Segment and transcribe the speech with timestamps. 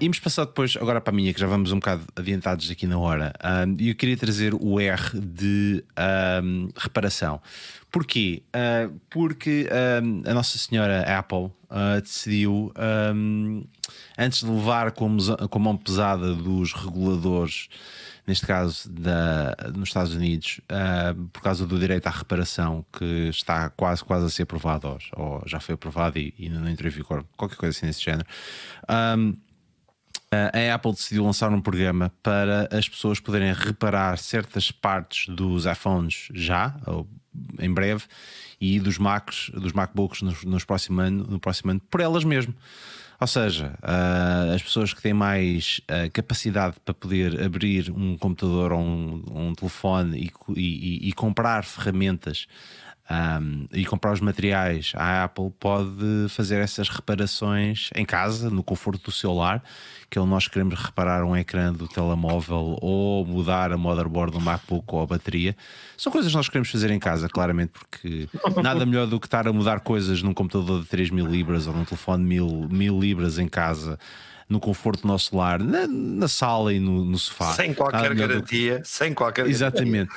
[0.00, 2.98] íamos passar depois agora para a minha, que já vamos um bocado adiantados aqui na
[2.98, 3.32] hora.
[3.78, 5.84] E eu queria trazer o R de
[6.42, 7.40] um, reparação.
[7.90, 8.42] Porquê?
[8.48, 9.68] Uh, porque
[10.02, 12.72] um, a Nossa Senhora Apple uh, decidiu,
[13.14, 13.64] um,
[14.18, 15.16] antes de levar com,
[15.48, 17.68] com a mão pesada dos reguladores,
[18.26, 23.70] neste caso da, nos Estados Unidos, uh, por causa do direito à reparação, que está
[23.70, 27.24] quase, quase a ser aprovado, ou, já foi aprovado e, e não entrou em vigor,
[27.36, 28.26] qualquer coisa assim desse género.
[29.16, 29.36] Um,
[30.32, 36.28] a Apple decidiu lançar um programa para as pessoas poderem reparar certas partes dos iPhones
[36.34, 37.08] já, ou
[37.58, 38.04] em breve,
[38.60, 42.54] e dos Macs, dos MacBooks nos, nos próximo ano, no próximo ano, por elas mesmo.
[43.18, 48.72] Ou seja, uh, as pessoas que têm mais uh, capacidade para poder abrir um computador
[48.72, 52.46] ou um, um telefone e, e, e, comprar ferramentas
[53.08, 59.04] um, e comprar os materiais, a Apple pode fazer essas reparações em casa, no conforto
[59.04, 59.62] do seu lar.
[60.08, 65.02] Que nós queremos reparar um ecrã do telemóvel ou mudar a motherboard do MacBook ou
[65.02, 65.56] a bateria.
[65.96, 68.28] São coisas que nós queremos fazer em casa, claramente, porque
[68.62, 71.74] nada melhor do que estar a mudar coisas num computador de 3 mil libras ou
[71.74, 73.98] num telefone de mil, mil libras em casa
[74.48, 77.52] no conforto do nosso lar, na, na sala e no, no, sofá.
[77.52, 78.84] Sem qualquer garantia, do...
[78.84, 80.08] sem qualquer Exatamente.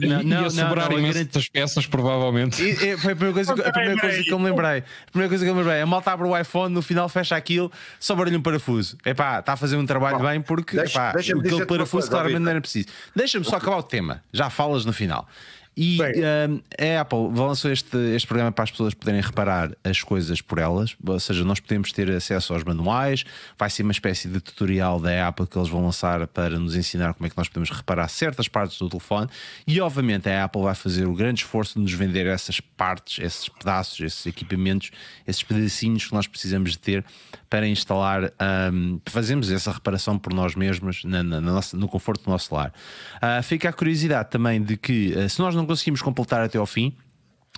[0.00, 1.42] não, não, e a sobrar não, imenso garantia...
[1.52, 2.60] peças, provavelmente.
[2.60, 4.78] E, e, foi a primeira, coisa, a primeira coisa que eu me lembrei.
[4.78, 5.80] A primeira coisa que eu me lembrei.
[5.80, 8.96] A malta abre o iPhone, no final fecha aquilo, só barulho um parafuso.
[9.06, 12.40] Epá, está a fazer um trabalho Bom, bem porque deixa, epá, deixa aquele parafuso claramente
[12.40, 12.88] não era preciso.
[13.14, 14.22] Deixa-me só acabar o tema.
[14.32, 15.28] Já falas no final.
[15.74, 20.42] E um, a Apple lançou este, este programa para as pessoas poderem reparar as coisas
[20.42, 23.24] por elas, ou seja, nós podemos ter acesso aos manuais,
[23.58, 27.14] vai ser uma espécie de tutorial da Apple que eles vão lançar para nos ensinar
[27.14, 29.28] como é que nós podemos reparar certas partes do telefone.
[29.66, 33.48] E obviamente a Apple vai fazer o grande esforço de nos vender essas partes, esses
[33.48, 34.90] pedaços, esses equipamentos,
[35.26, 37.04] esses pedacinhos que nós precisamos de ter
[37.52, 38.32] para instalar,
[38.72, 42.54] um, fazemos essa reparação por nós mesmos na, na, na nossa, no conforto do nosso
[42.54, 42.72] lar.
[43.16, 46.66] Uh, fica a curiosidade também de que uh, se nós não conseguimos completar até ao
[46.66, 46.96] fim,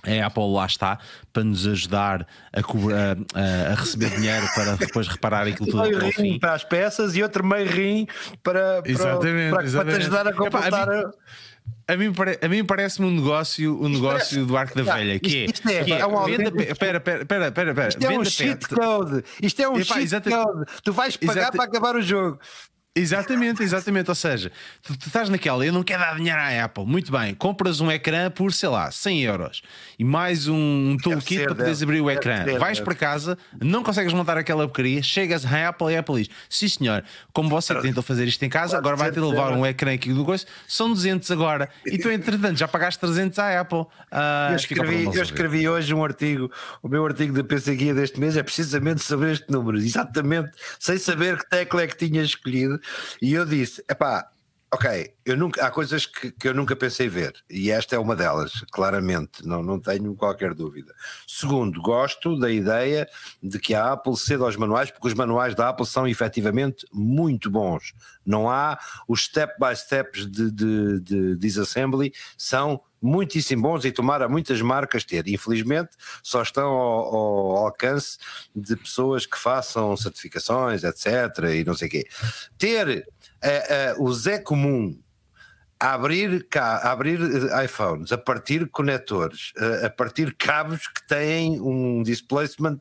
[0.03, 0.99] a Apple lá está
[1.33, 6.09] para nos ajudar a, cobrar, a, a receber dinheiro para depois reparar aquilo tudo meio
[6.11, 8.07] rim para as peças e outro meio rim
[8.43, 9.73] para, para, exatamente, para, exatamente.
[9.73, 10.87] para te ajudar a completar.
[10.87, 11.11] Epá,
[11.87, 12.11] a mim,
[12.41, 15.69] a mim parece-me um negócio, um negócio é, do Arco da Velha, que é, isto
[15.69, 19.23] é, que é, é um venda, pera, pera, pera, pera, Isto é um cheat code.
[19.41, 20.65] Isto é um cheat code.
[20.83, 22.39] Tu vais pagar para acabar o jogo.
[22.97, 24.09] Exatamente, exatamente.
[24.09, 24.49] Ou seja,
[24.81, 26.85] tu, tu, estás naquela, eu não quero dar dinheiro à Apple.
[26.85, 29.61] Muito bem, compras um ecrã por, sei lá, 100 euros
[29.99, 32.45] e mais um, um toolkit para poderes abrir o ecrã.
[32.45, 36.23] Ser, Vais para casa, não consegues montar aquela porcaria, chegas à Apple e a Apple
[36.23, 39.51] diz: Sim, senhor, como você tentou fazer isto em casa, agora vai ter de levar
[39.51, 41.67] um ecrã aqui do coisa, são 200 agora.
[41.85, 43.79] E tu, entretanto, já pagaste 300 à Apple.
[43.79, 46.49] Uh, eu escrevi, eu escrevi hoje um artigo,
[46.81, 50.97] o meu artigo da PC Guia deste mês é precisamente sobre este número, exatamente, sem
[50.97, 52.79] saber que tecla é que tinha escolhido
[53.21, 54.29] e eu disse: epá,
[54.73, 58.15] ok, eu nunca, há coisas que, que, eu nunca pensei ver, e esta é uma
[58.15, 60.93] delas, claramente, não, não tenho qualquer dúvida.
[61.27, 63.07] Segundo, gosto da ideia
[63.41, 67.49] de que a Apple ceda aos manuais, porque os manuais da Apple são efetivamente muito
[67.49, 67.93] bons.
[68.25, 68.77] Não há
[69.07, 75.03] os step by steps de, de, de disassembly, são muitíssimo bons e tomara muitas marcas
[75.03, 75.27] ter.
[75.27, 75.91] Infelizmente,
[76.23, 78.17] só estão ao, ao, alcance
[78.55, 81.05] de pessoas que façam certificações, etc.
[81.53, 82.07] e não sei o quê.
[82.57, 83.07] Ter
[83.97, 84.97] uh, o Zé Comum
[85.79, 89.51] a abrir, a abrir eh, iPhones, a partir conectores,
[89.83, 92.79] a partir cabos que têm um displacement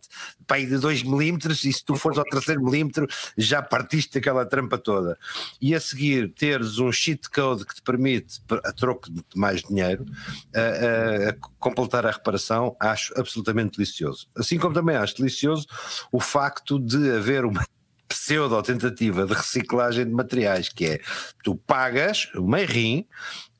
[0.48, 5.18] de 2 milímetros e se tu fores ao terceiro milímetro já partiste aquela trampa toda.
[5.60, 10.04] E a seguir teres um cheat code que te permite, a troco de mais dinheiro,
[10.54, 14.28] a, a, a completar a reparação, acho absolutamente delicioso.
[14.36, 15.66] Assim como também acho delicioso
[16.12, 17.66] o facto de haver uma
[18.14, 21.00] pseudo tentativa de reciclagem de materiais, que é
[21.42, 23.06] tu pagas o meio rim,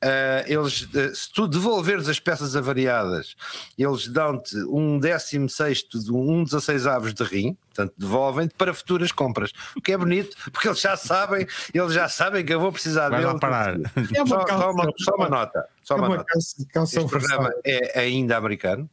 [0.03, 3.35] uh, eles, uh, se tu devolveres as peças avariadas,
[3.77, 9.11] eles dão-te um décimo sexto de um 16 avos de rim, portanto devolvem-te para futuras
[9.11, 12.71] compras, o que é bonito, porque eles já sabem, eles já sabem que eu vou
[12.71, 13.75] precisar Vai lá parar.
[14.13, 16.37] É uma só, só, uma, só, uma, nota, só é uma, uma nota.
[16.37, 18.89] Este programa é ainda americano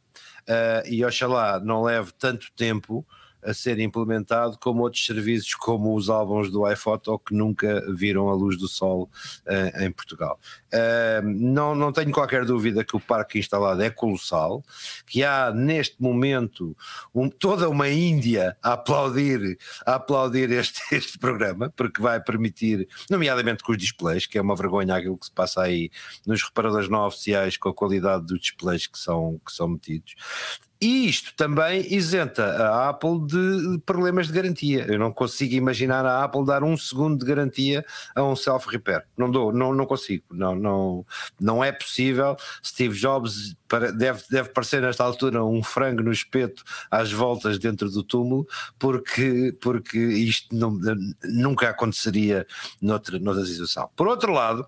[0.47, 3.05] uh, e oxalá não leve tanto tempo
[3.45, 8.33] a ser implementado, como outros serviços, como os álbuns do iPhoto, que nunca viram a
[8.33, 9.09] luz do sol
[9.47, 10.39] uh, em Portugal.
[10.73, 14.63] Uh, não, não tenho qualquer dúvida que o parque instalado é colossal,
[15.05, 16.75] que há neste momento
[17.13, 23.63] um, toda uma Índia a aplaudir, a aplaudir este, este programa, porque vai permitir, nomeadamente
[23.63, 25.89] com os displays, que é uma vergonha aquilo que se passa aí
[26.25, 30.15] nos reparadores não oficiais com a qualidade dos displays que são, que são metidos
[30.83, 34.85] E isto também isenta a Apple de problemas de garantia.
[34.85, 39.05] Eu não consigo imaginar a Apple dar um segundo de garantia a um self-repair.
[39.17, 40.25] Não dou, não, não consigo.
[40.29, 41.05] Não, não,
[41.39, 42.35] não é possível.
[42.61, 43.55] Steve Jobs
[43.97, 48.45] deve, deve parecer nesta altura um frango no espeto às voltas dentro do túmulo,
[48.77, 50.77] porque, porque isto não,
[51.23, 52.45] nunca aconteceria
[52.81, 53.89] noutra, noutra situação.
[53.95, 54.67] Por outro lado,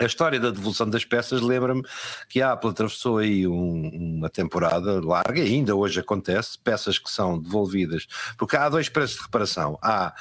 [0.00, 1.82] a história da devolução das peças lembra-me
[2.28, 7.10] que a Apple atravessou aí um, uma temporada larga, e ainda hoje acontece, peças que
[7.10, 8.06] são devolvidas,
[8.36, 9.78] porque há dois preços de reparação.
[9.80, 10.14] Há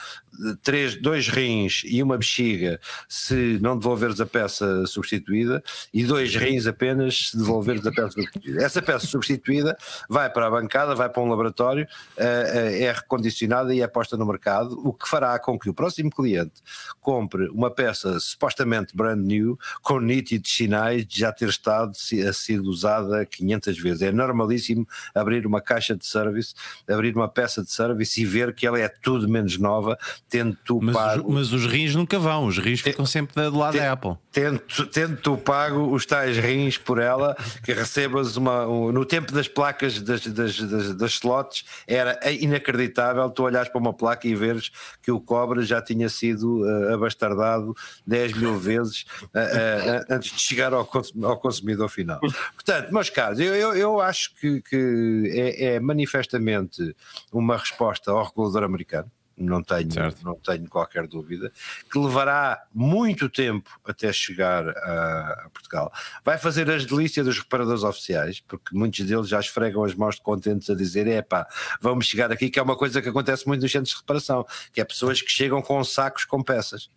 [0.61, 6.65] três, dois rins e uma bexiga se não devolveres a peça substituída, e dois rins
[6.65, 8.63] apenas se devolveres a peça substituída.
[8.63, 9.77] Essa peça substituída
[10.09, 11.87] vai para a bancada, vai para um laboratório,
[12.17, 15.73] eh, eh, é recondicionada e é posta no mercado, o que fará com que o
[15.73, 16.61] próximo cliente
[16.99, 21.91] compre uma peça supostamente brand new com nítidos sinais de já ter estado
[22.27, 24.01] a ser usada 500 vezes.
[24.01, 26.53] É normalíssimo abrir uma caixa de service,
[26.87, 29.97] abrir uma peça de service e ver que ela é tudo menos nova,
[30.29, 31.31] tendo tu mas, pago.
[31.31, 34.15] Mas os rins nunca vão, os rins ficam sempre do lado da Apple.
[34.31, 34.59] Tendo,
[34.91, 38.67] tendo tu pago os tais rins por ela, que recebas uma.
[38.67, 43.79] Um, no tempo das placas das, das, das, das slots, era inacreditável tu olhares para
[43.79, 44.71] uma placa e veres
[45.01, 47.75] que o cobre já tinha sido uh, abastardado
[48.05, 49.05] 10 mil vezes.
[49.23, 50.89] Uh, uh, antes de chegar ao,
[51.23, 52.19] ao, consumidor final.
[52.19, 56.95] Portanto, meus caros, eu, eu, eu acho que, que é, é, manifestamente
[57.31, 59.11] uma resposta ao regulador americano.
[59.35, 59.89] Não tenho,
[60.23, 61.51] não tenho qualquer dúvida,
[61.91, 65.91] que levará muito tempo até chegar a, a Portugal.
[66.23, 70.21] Vai fazer as delícias dos reparadores oficiais, porque muitos deles já esfregam as mãos de
[70.21, 71.47] contentes a dizer: é pá,
[71.81, 74.79] vamos chegar aqui, que é uma coisa que acontece muito nos centros de reparação, que
[74.79, 76.87] é pessoas que chegam com sacos com peças.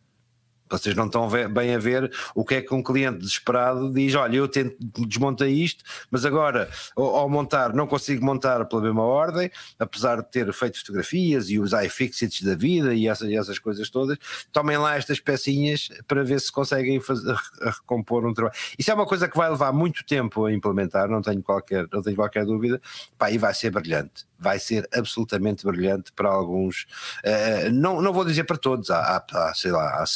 [0.68, 4.36] Vocês não estão bem a ver o que é que um cliente desesperado diz: Olha,
[4.36, 4.76] eu tento,
[5.06, 10.52] desmontei isto, mas agora ao, montar não consigo montar pela mesma ordem, apesar de ter
[10.52, 14.18] feito fotografias e os iFixits da vida e essas, essas coisas todas.
[14.52, 18.56] Tomem lá estas pecinhas para ver se conseguem fazer, recompor um trabalho.
[18.78, 22.02] Isso é uma coisa que vai levar muito tempo a implementar, não tenho qualquer, não
[22.02, 22.80] tenho qualquer dúvida,
[23.16, 26.86] Pá, e vai ser brilhante vai ser absolutamente brilhante para alguns.
[27.24, 30.06] Uh, não, não vou dizer para todos, há, há, sei lá, há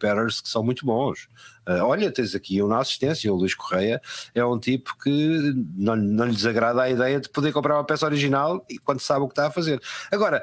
[0.00, 1.28] self-repairers que são muito bons.
[1.68, 4.00] Uh, olha, tens aqui uma assistência, o Luís Correia
[4.34, 8.06] é um tipo que não, não lhe desagrada a ideia de poder comprar uma peça
[8.06, 9.80] original e quando sabe o que está a fazer.
[10.10, 10.42] Agora,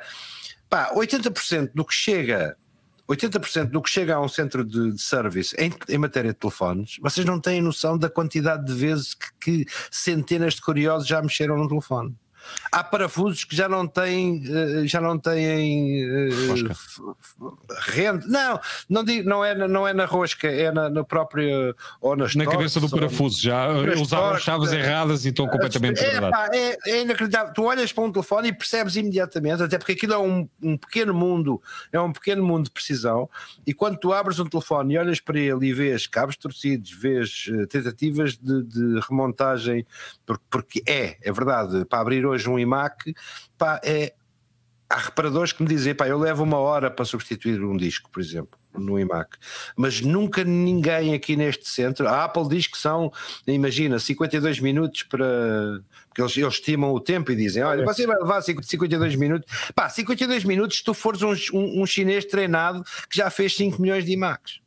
[0.69, 2.56] pá, 80% do que chega
[3.09, 6.98] 80% do que chega a um centro de, de service em, em, matéria de telefones,
[7.01, 11.57] vocês não têm noção da quantidade de vezes que, que centenas de curiosos já mexeram
[11.57, 12.13] no telefone.
[12.72, 18.28] Há parafusos que já não têm, eh, já não têm uh, rende.
[18.28, 21.75] Não, não, digo, não, é, não é na rosca, é na, na própria.
[22.01, 23.68] Ou nas na cabeça do parafuso, já
[24.00, 27.54] usaram chaves é, erradas e estão completamente é, pá, é, é, inacreditável.
[27.54, 31.13] Tu olhas para um telefone e percebes imediatamente, até porque aquilo é um, um pequeno
[31.13, 31.62] mundo,
[31.92, 33.30] é um pequeno mundo de precisão.
[33.66, 37.45] E quando tu abres um telefone e olhas para ele e vês cabos torcidos, vês
[37.69, 39.86] tentativas de, de remontagem,
[40.25, 43.13] porque, porque é, é verdade, para abrir hoje hoje um iMac,
[43.57, 44.13] pá, é,
[44.89, 48.22] há reparadores que me dizem, pá, eu levo uma hora para substituir um disco, por
[48.22, 49.38] exemplo, no iMac,
[49.75, 53.12] mas nunca ninguém aqui neste centro, a Apple diz que são,
[53.45, 55.25] imagina, 52 minutos para,
[56.07, 59.89] porque eles, eles estimam o tempo e dizem, olha, você vai levar 52 minutos, pá,
[59.89, 64.06] 52 minutos se tu fores um, um, um chinês treinado que já fez 5 milhões
[64.06, 64.66] de iMacs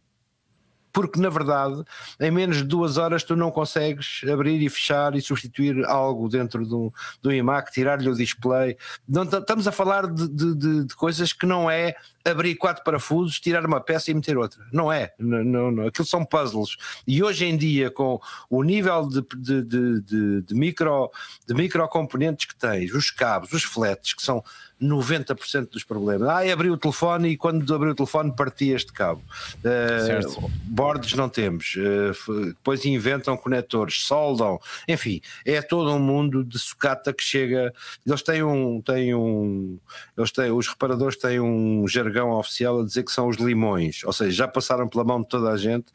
[0.93, 1.83] porque na verdade
[2.19, 6.67] em menos de duas horas tu não consegues abrir e fechar e substituir algo dentro
[6.67, 6.93] do,
[7.23, 8.77] do iMac, tirar-lhe o display.
[9.09, 11.95] Não, estamos a falar de, de, de, coisas que não é
[12.25, 14.65] abrir quatro parafusos, tirar uma peça e meter outra.
[14.73, 15.87] Não é, não, não, não.
[15.87, 16.77] aquilo são puzzles.
[17.07, 21.11] E hoje em dia, com o nível de, de, de, de, de micro,
[21.47, 24.43] de microcomponentes que tens, os cabos, os flats, que são
[24.81, 26.29] 90% dos problemas.
[26.29, 29.23] Ah, abri o telefone e quando abri o telefone parti este cabo.
[29.59, 31.75] Uh, bordes não temos.
[31.77, 34.59] Uh, depois inventam conectores, soldam.
[34.89, 37.75] Enfim, é todo um mundo de sucata que chega.
[38.07, 38.81] Eles têm um.
[38.81, 39.79] Têm um
[40.17, 44.13] eles têm, os reparadores têm um jargão oficial a dizer que são os limões, ou
[44.13, 45.87] seja, já passaram pela mão de toda a gente.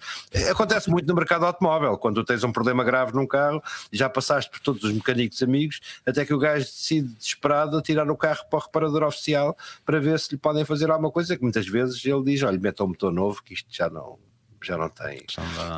[0.50, 4.60] Acontece muito no mercado automóvel, quando tens um problema grave num carro, já passaste por
[4.60, 8.62] todos os mecânicos amigos, até que o gajo decide desesperado tirar o carro para o
[8.62, 12.42] reparador oficial para ver se lhe podem fazer alguma coisa, que muitas vezes ele diz:
[12.44, 14.18] olha, meta um motor novo, que isto já não,
[14.62, 15.26] já não tem,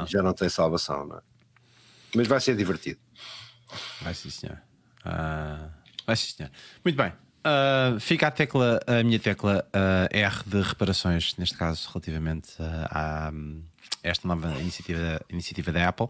[0.07, 1.21] já não tem salvação, não é?
[2.15, 2.99] Mas vai ser divertido.
[4.01, 4.57] Vai sim, senhor.
[5.05, 5.69] Uh,
[6.05, 6.51] vai sim, senhor.
[6.83, 7.26] Muito bem.
[7.47, 13.31] Uh, fica a tecla, a minha tecla uh, R de reparações, neste caso, relativamente a
[14.03, 16.09] esta nova iniciativa, iniciativa da Apple.